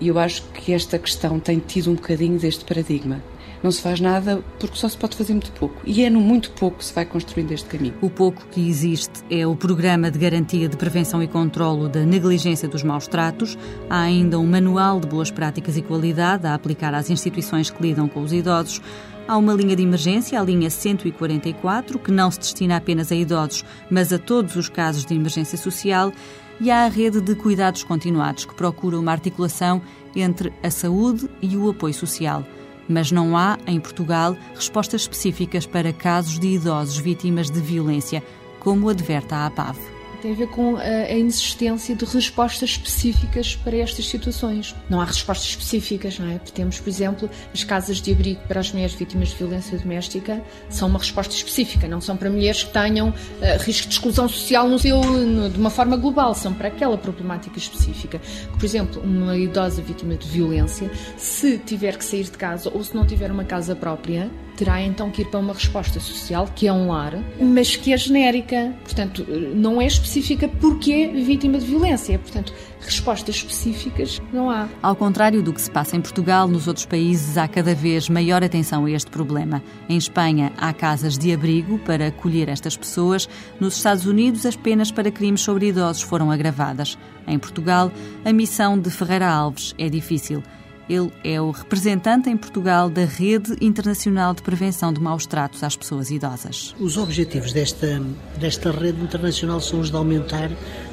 [0.00, 3.22] E eu acho que esta questão tem tido um bocadinho deste paradigma
[3.62, 5.80] não se faz nada porque só se pode fazer muito pouco.
[5.84, 7.94] E é no muito pouco que se vai construindo este caminho.
[8.00, 12.68] O pouco que existe é o Programa de Garantia de Prevenção e Controlo da Negligência
[12.68, 13.56] dos Maus Tratos.
[13.88, 18.08] Há ainda um Manual de Boas Práticas e Qualidade a aplicar às instituições que lidam
[18.08, 18.80] com os idosos.
[19.28, 23.64] Há uma linha de emergência, a linha 144, que não se destina apenas a idosos,
[23.90, 26.12] mas a todos os casos de emergência social.
[26.60, 29.82] E há a rede de cuidados continuados, que procura uma articulação
[30.14, 32.46] entre a saúde e o apoio social
[32.88, 38.22] mas não há, em Portugal, respostas específicas para casos de idosos vítimas de violência,
[38.60, 43.76] como adverte a APAV tem a ver com a, a inexistência de respostas específicas para
[43.76, 44.74] estas situações.
[44.88, 46.38] Não há respostas específicas, não é?
[46.38, 50.88] Temos, por exemplo, as casas de abrigo para as mulheres vítimas de violência doméstica são
[50.88, 53.14] uma resposta específica, não são para mulheres que tenham uh,
[53.60, 57.58] risco de exclusão social no seu, no, de uma forma global, são para aquela problemática
[57.58, 58.20] específica.
[58.52, 62.94] Por exemplo, uma idosa vítima de violência, se tiver que sair de casa ou se
[62.94, 66.72] não tiver uma casa própria, terá então que ir para uma resposta social, que é
[66.72, 68.74] um lar, mas que é genérica.
[68.82, 72.18] Portanto, não é específica porque é vítima de violência.
[72.18, 74.68] Portanto, respostas específicas não há.
[74.82, 78.42] Ao contrário do que se passa em Portugal, nos outros países há cada vez maior
[78.42, 79.62] atenção a este problema.
[79.88, 83.28] Em Espanha há casas de abrigo para acolher estas pessoas.
[83.60, 86.96] Nos Estados Unidos, as penas para crimes sobre idosos foram agravadas.
[87.26, 87.90] Em Portugal,
[88.24, 90.42] a missão de Ferreira Alves é difícil.
[90.88, 95.76] Ele é o representante em Portugal da Rede Internacional de Prevenção de Maus Tratos às
[95.76, 96.74] Pessoas Idosas.
[96.78, 98.00] Os objetivos desta,
[98.38, 100.50] desta rede internacional são os de aumentar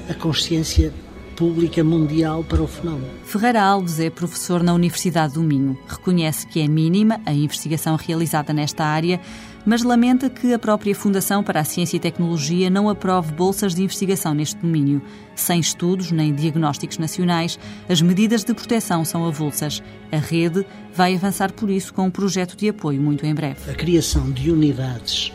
[0.09, 0.93] a consciência
[1.35, 3.09] pública mundial para o fenómeno.
[3.25, 5.77] Ferreira Alves é professor na Universidade do Minho.
[5.87, 9.19] Reconhece que é mínima a investigação realizada nesta área
[9.65, 13.83] mas lamenta que a própria Fundação para a Ciência e Tecnologia não aprove bolsas de
[13.83, 15.01] investigação neste domínio.
[15.35, 17.57] Sem estudos nem diagnósticos nacionais,
[17.89, 19.81] as medidas de proteção são avulsas.
[20.11, 23.69] A rede vai avançar por isso com um projeto de apoio muito em breve.
[23.69, 25.31] A criação de unidades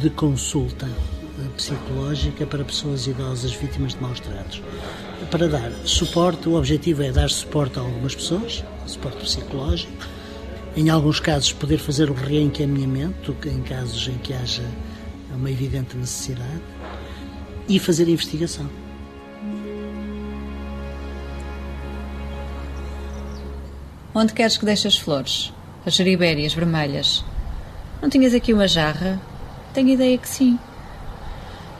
[0.00, 4.62] de consulta eh, psicológica para pessoas idosas vítimas de maus tratos.
[5.30, 9.92] Para dar suporte, o objetivo é dar suporte a algumas pessoas, suporte psicológico,
[10.78, 14.62] em alguns casos, poder fazer o reencaminhamento, em casos em que haja
[15.34, 16.62] uma evidente necessidade,
[17.68, 18.70] e fazer investigação.
[24.14, 25.52] Onde queres que deixe as flores?
[25.84, 27.24] As geribérias vermelhas.
[28.00, 29.20] Não tinhas aqui uma jarra?
[29.74, 30.56] Tenho ideia que sim.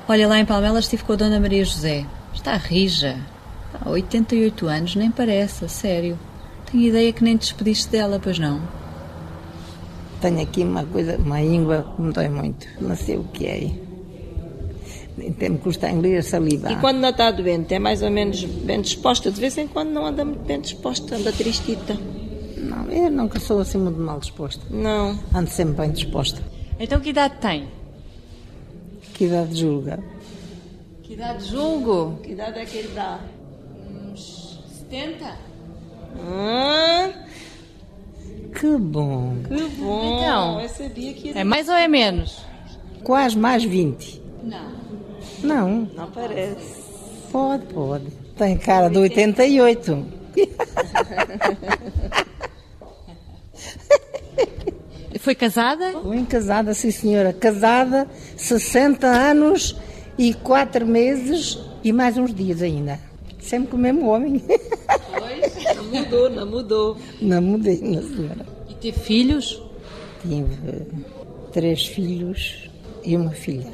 [0.08, 2.04] Olha, lá em Palmela estive com a Dona Maria José.
[2.34, 3.16] Está rija.
[3.80, 6.18] Há 88 anos, nem parece, sério.
[6.66, 8.77] Tenho ideia que nem te despediste dela, pois não?
[10.20, 12.66] Tenho aqui uma coisa, uma língua que me dói muito.
[12.80, 13.70] Não sei o que é.
[15.38, 16.70] Tem me custa engolir a saliva.
[16.72, 19.30] E quando não está doente, é mais ou menos bem disposta?
[19.30, 21.96] De vez em quando não anda muito bem disposta, anda tristita.
[22.56, 24.62] Não, eu nunca sou assim muito mal disposta.
[24.70, 25.18] Não.
[25.34, 26.40] Ando sempre bem disposta.
[26.78, 27.68] Então que idade tem?
[29.14, 29.98] Que idade julga?
[31.02, 32.20] Que idade julgo?
[32.22, 33.18] Que idade é que ele dá?
[34.12, 35.36] Uns 70?
[36.16, 37.27] Hum?
[38.54, 39.36] Que bom.
[39.46, 40.18] Que bom.
[40.18, 42.44] Então, eu sabia que é mais ou é menos?
[43.04, 44.22] Quase mais 20.
[44.42, 44.72] Não.
[45.42, 45.88] Não.
[45.94, 46.78] Não parece.
[47.30, 48.06] Pode, pode.
[48.36, 50.06] Tem cara de 88.
[55.18, 55.92] Foi casada?
[56.00, 57.32] Fui casada, sim senhora.
[57.32, 59.76] Casada, 60 anos
[60.16, 63.00] e 4 meses e mais uns dias ainda.
[63.40, 64.42] Sempre com o mesmo homem.
[64.46, 66.96] Pois, não mudou, não mudou.
[67.20, 68.46] Não mudei, não senhora.
[68.68, 69.62] E teve filhos?
[70.22, 70.86] Tive
[71.52, 72.68] três filhos
[73.04, 73.70] e uma filha.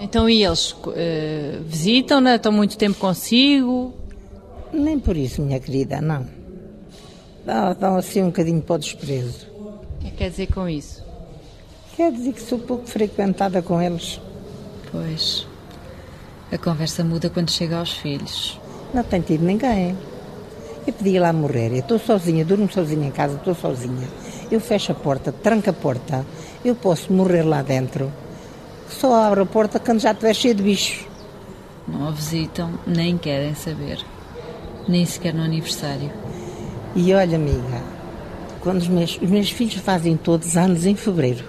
[0.00, 2.36] Então e eles uh, visitam-na?
[2.36, 3.94] Estão muito tempo consigo?
[4.72, 6.26] Nem por isso, minha querida, não.
[7.44, 9.46] Dão, dão assim um bocadinho para o desprezo.
[9.52, 11.02] O que quer dizer com isso?
[11.96, 14.20] Quer dizer que sou pouco frequentada com eles.
[14.90, 15.46] Pois.
[16.50, 18.58] A conversa muda quando chega aos filhos.
[18.92, 19.96] Não tem tido ninguém.
[20.86, 21.72] Eu podia lá morrer.
[21.72, 24.08] Eu estou sozinha, durmo sozinha em casa, estou sozinha.
[24.50, 26.26] Eu fecho a porta, tranco a porta.
[26.64, 28.12] Eu posso morrer lá dentro.
[28.88, 31.06] Só abro a porta quando já estiver cheio de bichos.
[31.86, 33.98] Não a visitam, nem querem saber.
[34.88, 36.10] Nem sequer no aniversário.
[36.96, 37.82] E olha, amiga,
[38.60, 41.44] quando os meus, os meus filhos fazem todos anos em fevereiro.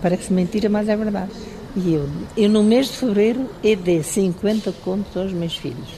[0.00, 1.30] Parece mentira, mas é verdade.
[1.76, 5.88] E eu, eu no mês de fevereiro, eu dei 50 contos aos meus filhos.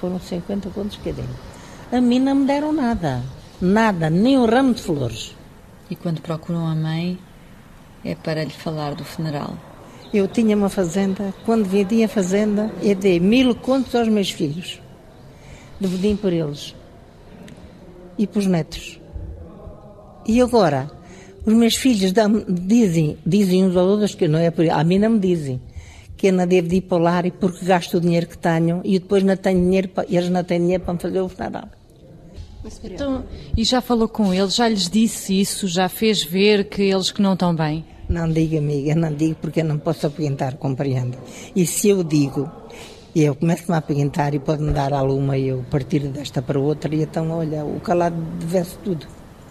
[0.00, 1.47] Foram 50 contos cada um.
[1.90, 3.22] A mim não me deram nada.
[3.58, 5.34] Nada, nem um ramo de flores.
[5.88, 7.18] E quando procuram a mãe,
[8.04, 9.56] é para lhe falar do funeral.
[10.12, 14.82] Eu tinha uma fazenda, quando vendi a fazenda, eu dei mil contos aos meus filhos.
[15.80, 16.74] Dividi por eles.
[18.18, 19.00] E para os netos.
[20.26, 20.90] E agora,
[21.46, 22.12] os meus filhos
[22.46, 25.58] dizem, dizem uns aos outros que não é por A mim não me dizem
[26.18, 28.82] que eu não devo de ir para lá e porque gasto o dinheiro que tenho
[28.84, 31.77] e depois não tenho dinheiro, para, eles não têm dinheiro para me fazer o funeral.
[32.84, 33.24] Então,
[33.56, 37.22] e já falou com eles, já lhes disse isso, já fez ver que eles que
[37.22, 37.84] não estão bem?
[38.08, 41.18] Não digo, amiga, não digo porque eu não posso apaguentar, compreendo.
[41.54, 42.50] E se eu digo,
[43.14, 47.02] eu começo-me a apaguentar e pode-me dar alguma e eu partir desta para outra e
[47.02, 49.06] então, olha, o calado vence tudo.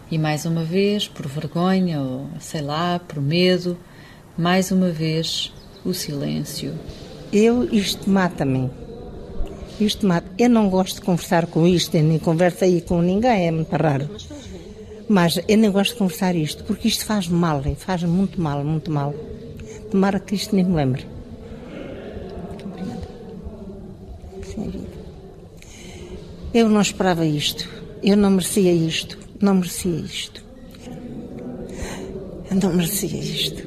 [0.10, 3.77] E mais uma vez, por vergonha ou sei lá, por medo,
[4.38, 5.53] mais uma vez
[5.84, 6.73] o silêncio.
[7.32, 8.69] Eu, isto mata-me.
[9.79, 10.27] Isto mata.
[10.37, 13.71] Eu não gosto de conversar com isto, eu nem converso aí com ninguém, é muito
[13.75, 14.09] raro.
[15.07, 18.91] Mas eu nem gosto de conversar isto, porque isto faz mal, faz muito mal, muito
[18.91, 19.13] mal.
[19.91, 21.05] Tomara que isto nem me lembre.
[26.53, 27.69] Eu não esperava isto.
[28.01, 29.17] Eu não merecia isto.
[29.39, 30.43] Não merecia isto.
[32.49, 33.66] Eu não merecia isto.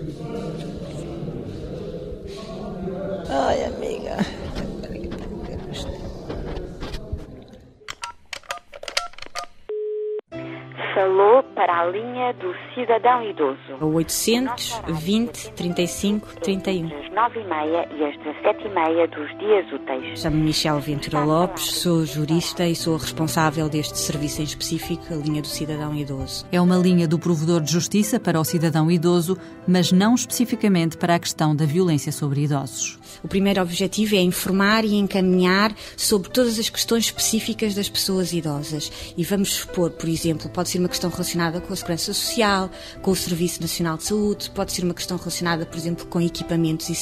[12.75, 13.59] Cidadão idoso.
[13.81, 17.10] 820 35 31.
[17.17, 20.21] Às 9h30 e às 17h30 dos dias úteis.
[20.21, 25.43] Chamo-me Michel Ventura Lopes, sou jurista e sou responsável deste serviço em específico, a linha
[25.43, 26.47] do cidadão idoso.
[26.53, 31.17] É uma linha do provedor de justiça para o cidadão idoso, mas não especificamente para
[31.17, 32.99] a questão da violência sobre idosos.
[33.25, 39.13] O primeiro objetivo é informar e encaminhar sobre todas as questões específicas das pessoas idosas.
[39.17, 42.71] E vamos expor, por exemplo, pode ser uma questão relacionada com a segurança social,
[43.03, 46.89] com o Serviço Nacional de Saúde, pode ser uma questão relacionada, por exemplo, com equipamentos
[46.89, 47.00] e,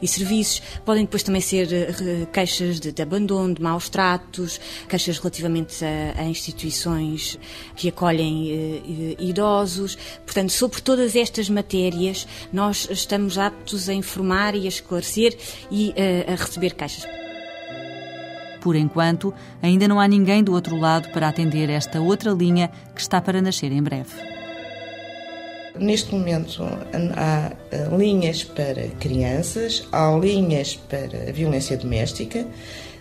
[0.00, 5.18] e serviços, podem depois também ser uh, queixas de, de, abandono, de maus tratos, queixas
[5.18, 7.38] relativamente a, a instituições
[7.76, 9.96] que acolhem uh, idosos.
[10.24, 15.36] Portanto, sobre todas estas matérias, nós estamos aptos a informar e a esclarecer
[15.70, 17.06] e uh, a receber queixas.
[18.60, 19.32] Por enquanto,
[19.62, 23.40] ainda não há ninguém do outro lado para atender esta outra linha que está para
[23.40, 24.39] nascer em breve.
[25.78, 26.62] Neste momento
[27.16, 27.52] há
[27.96, 32.46] linhas para crianças, há linhas para violência doméstica,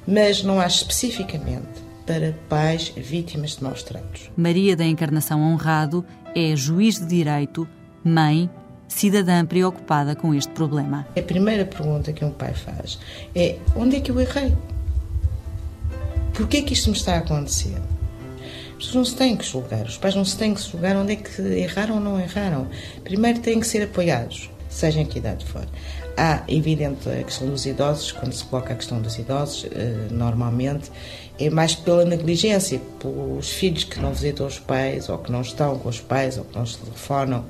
[0.08, 4.32] mas não há especificamente para pais vítimas de maus tratos.
[4.36, 6.03] Maria da Encarnação Honrado
[6.36, 7.67] é juiz de direito,
[8.03, 8.49] mãe,
[8.88, 11.08] cidadã preocupada com este problema.
[11.15, 12.99] A primeira pergunta que um pai faz
[13.36, 14.53] é: onde é que eu errei?
[16.34, 17.77] Porquê é que isto me está a acontecer?
[18.79, 21.11] As pessoas não se têm que julgar, os pais não se têm que julgar onde
[21.11, 22.65] é que erraram ou não erraram.
[23.03, 25.67] Primeiro têm que ser apoiados, seja em que idade for.
[26.15, 29.65] Há, evidente, a questão dos idosos, quando se coloca a questão dos idosos,
[30.10, 30.89] normalmente
[31.37, 35.77] é mais pela negligência, pelos filhos que não visitam os pais, ou que não estão
[35.77, 37.43] com os pais, ou que não se telefonam.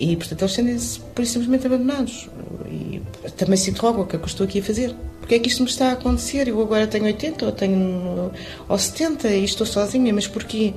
[0.00, 2.30] E, portanto, eles sentem-se por isso simplesmente abandonados.
[2.66, 3.02] E
[3.36, 4.96] também se interrogam o que é que eu estou aqui a fazer.
[5.20, 6.48] Porque é que isto me está a acontecer?
[6.48, 8.32] Eu agora tenho 80 ou tenho
[8.66, 10.72] ou 70 e estou sozinha, mas porquê?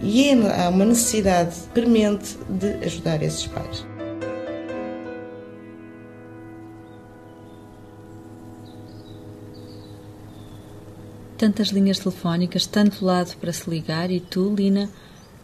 [0.00, 3.84] E é, há uma necessidade premente de ajudar esses pais.
[11.36, 14.88] Tantas linhas telefónicas, tanto lado para se ligar e tu, Lina,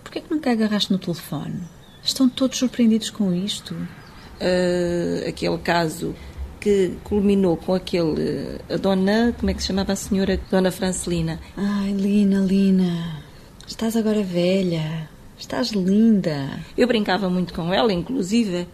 [0.04, 1.74] porquê é que nunca agarraste no telefone?
[2.04, 3.74] Estão todos surpreendidos com isto?
[3.74, 6.14] Uh, aquele caso
[6.60, 8.58] que culminou com aquele.
[8.68, 9.34] A dona.
[9.38, 10.40] Como é que se chamava a senhora?
[10.50, 11.40] Dona Francelina.
[11.56, 13.22] Ai, Lina, Lina.
[13.66, 15.08] Estás agora velha.
[15.38, 16.60] Estás linda.
[16.76, 18.66] Eu brincava muito com ela, inclusive.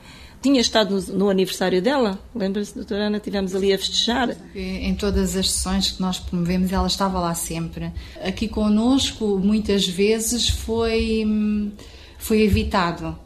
[0.42, 3.18] Tinha estado no, no aniversário dela, lembra-se, doutora Ana?
[3.18, 4.34] Estivemos ali a festejar.
[4.54, 7.92] Em todas as sessões que nós promovemos, ela estava lá sempre.
[8.24, 11.26] Aqui connosco, muitas vezes, foi,
[12.20, 13.18] foi evitado.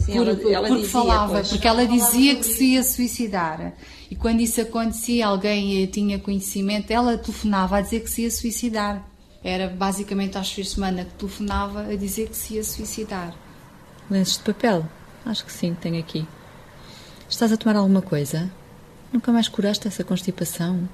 [0.00, 1.48] Sim, por, ela, ela porque dizia, falava, pois.
[1.48, 3.74] porque ela dizia que se ia suicidar.
[4.10, 9.06] E quando isso acontecia, alguém tinha conhecimento, ela telefonava a dizer que se ia suicidar.
[9.42, 13.34] Era basicamente aos fins de semana que telefonava a dizer que se ia suicidar.
[14.10, 14.84] Lenços de papel?
[15.24, 16.26] Acho que sim, tenho aqui.
[17.28, 18.50] Estás a tomar alguma coisa?
[19.12, 20.88] Nunca mais curaste essa constipação?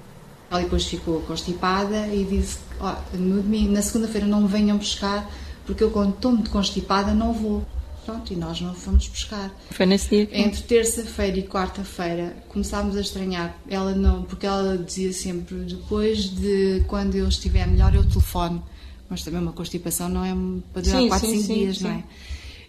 [0.50, 5.28] Ela depois ficou constipada e disse: oh, no domingo, na segunda-feira não me venham buscar,
[5.66, 7.64] porque eu, quando estou muito constipada, não vou.
[8.04, 9.50] Pronto, e nós não fomos buscar.
[9.70, 10.36] Foi nesse dia que...
[10.36, 13.56] Entre terça-feira e quarta-feira começámos a estranhar.
[13.66, 18.62] Ela não, porque ela dizia sempre, depois de quando eu estiver melhor, eu telefono.
[19.08, 20.34] Mas também uma constipação não é
[20.72, 21.84] para durar 4, 5 dias, sim.
[21.84, 22.04] não é?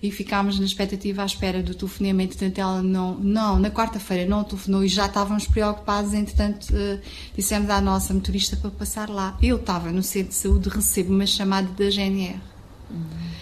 [0.02, 2.24] E ficámos na expectativa à espera do telefonema.
[2.24, 6.14] Entretanto, ela não, não na quarta-feira não telefonou e já estávamos preocupados.
[6.14, 7.02] Entretanto, uh,
[7.36, 9.38] dissemos à nossa motorista para passar lá.
[9.42, 12.55] Eu estava no centro de saúde, recebo uma chamada da GNR.
[12.90, 13.36] Uhum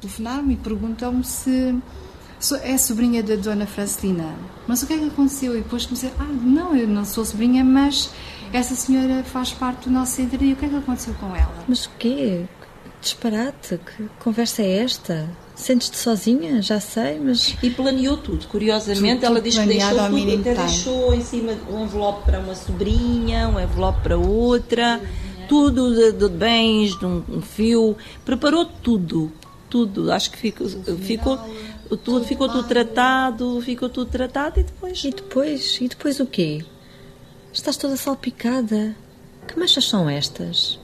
[0.00, 1.76] telefonaram-me e perguntam-me se
[2.62, 4.34] é sobrinha da Dona Francelina.
[4.66, 5.56] Mas o que é que aconteceu?
[5.56, 8.10] E depois comecei, ah, não, eu não sou sobrinha, mas
[8.52, 11.64] essa senhora faz parte do nosso centro e o que é que aconteceu com ela?
[11.66, 12.44] Mas o quê?
[13.00, 13.78] Disparate?
[13.78, 15.28] Que conversa é esta?
[15.54, 16.62] Sentes-te sozinha?
[16.62, 17.56] Já sei, mas.
[17.62, 19.16] E planeou tudo, curiosamente.
[19.16, 23.48] Tudo, ela diz que deixou tudo, até deixou em cima um envelope para uma sobrinha,
[23.48, 25.00] um envelope para outra,
[25.48, 27.96] tudo de, de bens, de um, um fio.
[28.24, 29.32] Preparou tudo
[29.68, 30.10] tudo.
[30.10, 31.38] Acho que ficou, ficou
[32.04, 35.04] tudo, ficou tudo tratado, ficou tudo tratado e depois.
[35.04, 35.78] E depois?
[35.80, 36.64] E depois o quê?
[37.52, 38.96] Estás toda salpicada.
[39.46, 40.78] Que manchas são estas?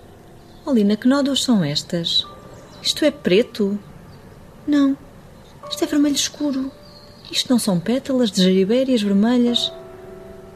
[0.64, 2.26] Olina, que nódulos são estas?
[2.82, 3.78] Isto é preto?
[4.66, 4.96] Não.
[5.68, 6.72] Isto é vermelho escuro.
[7.30, 9.72] Isto não são pétalas de jaribérias vermelhas.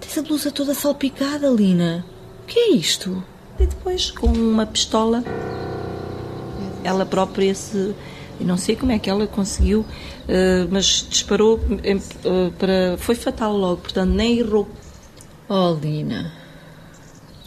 [0.00, 2.04] Tens a blusa toda salpicada, Lina.
[2.42, 3.22] O que é isto?
[3.58, 5.24] E depois, com uma pistola,
[6.84, 7.94] ela própria se
[8.40, 12.96] não sei como é que ela conseguiu, uh, mas disparou em, uh, para.
[12.98, 14.68] Foi fatal logo, portanto, nem errou.
[15.48, 16.32] Oh, Lina,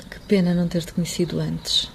[0.09, 1.89] que pena não ter-te conhecido antes.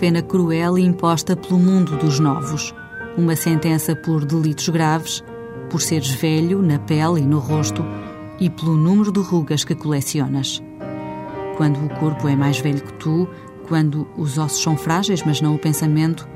[0.00, 2.74] Pena cruel imposta pelo mundo dos novos.
[3.18, 5.22] Uma sentença por delitos graves,
[5.68, 7.84] por seres velho na pele e no rosto
[8.40, 10.62] e pelo número de rugas que colecionas.
[11.58, 13.28] Quando o corpo é mais velho que tu,
[13.68, 16.26] quando os ossos são frágeis, mas não o pensamento,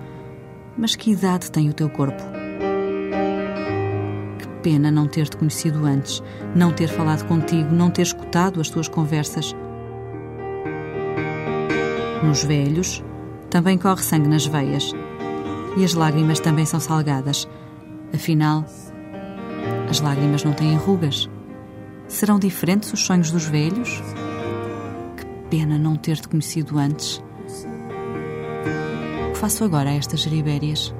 [0.76, 2.22] mas que idade tem o teu corpo?
[4.40, 6.22] Que pena não ter-te conhecido antes,
[6.54, 9.56] não ter falado contigo, não ter escutado as tuas conversas.
[12.22, 13.02] Nos velhos,
[13.54, 14.90] também corre sangue nas veias.
[15.76, 17.48] E as lágrimas também são salgadas.
[18.12, 18.64] Afinal,
[19.88, 21.30] as lágrimas não têm rugas.
[22.08, 24.02] Serão diferentes os sonhos dos velhos?
[25.16, 27.22] Que pena não ter-te conhecido antes.
[29.28, 30.92] O que faço agora a estas geribérias?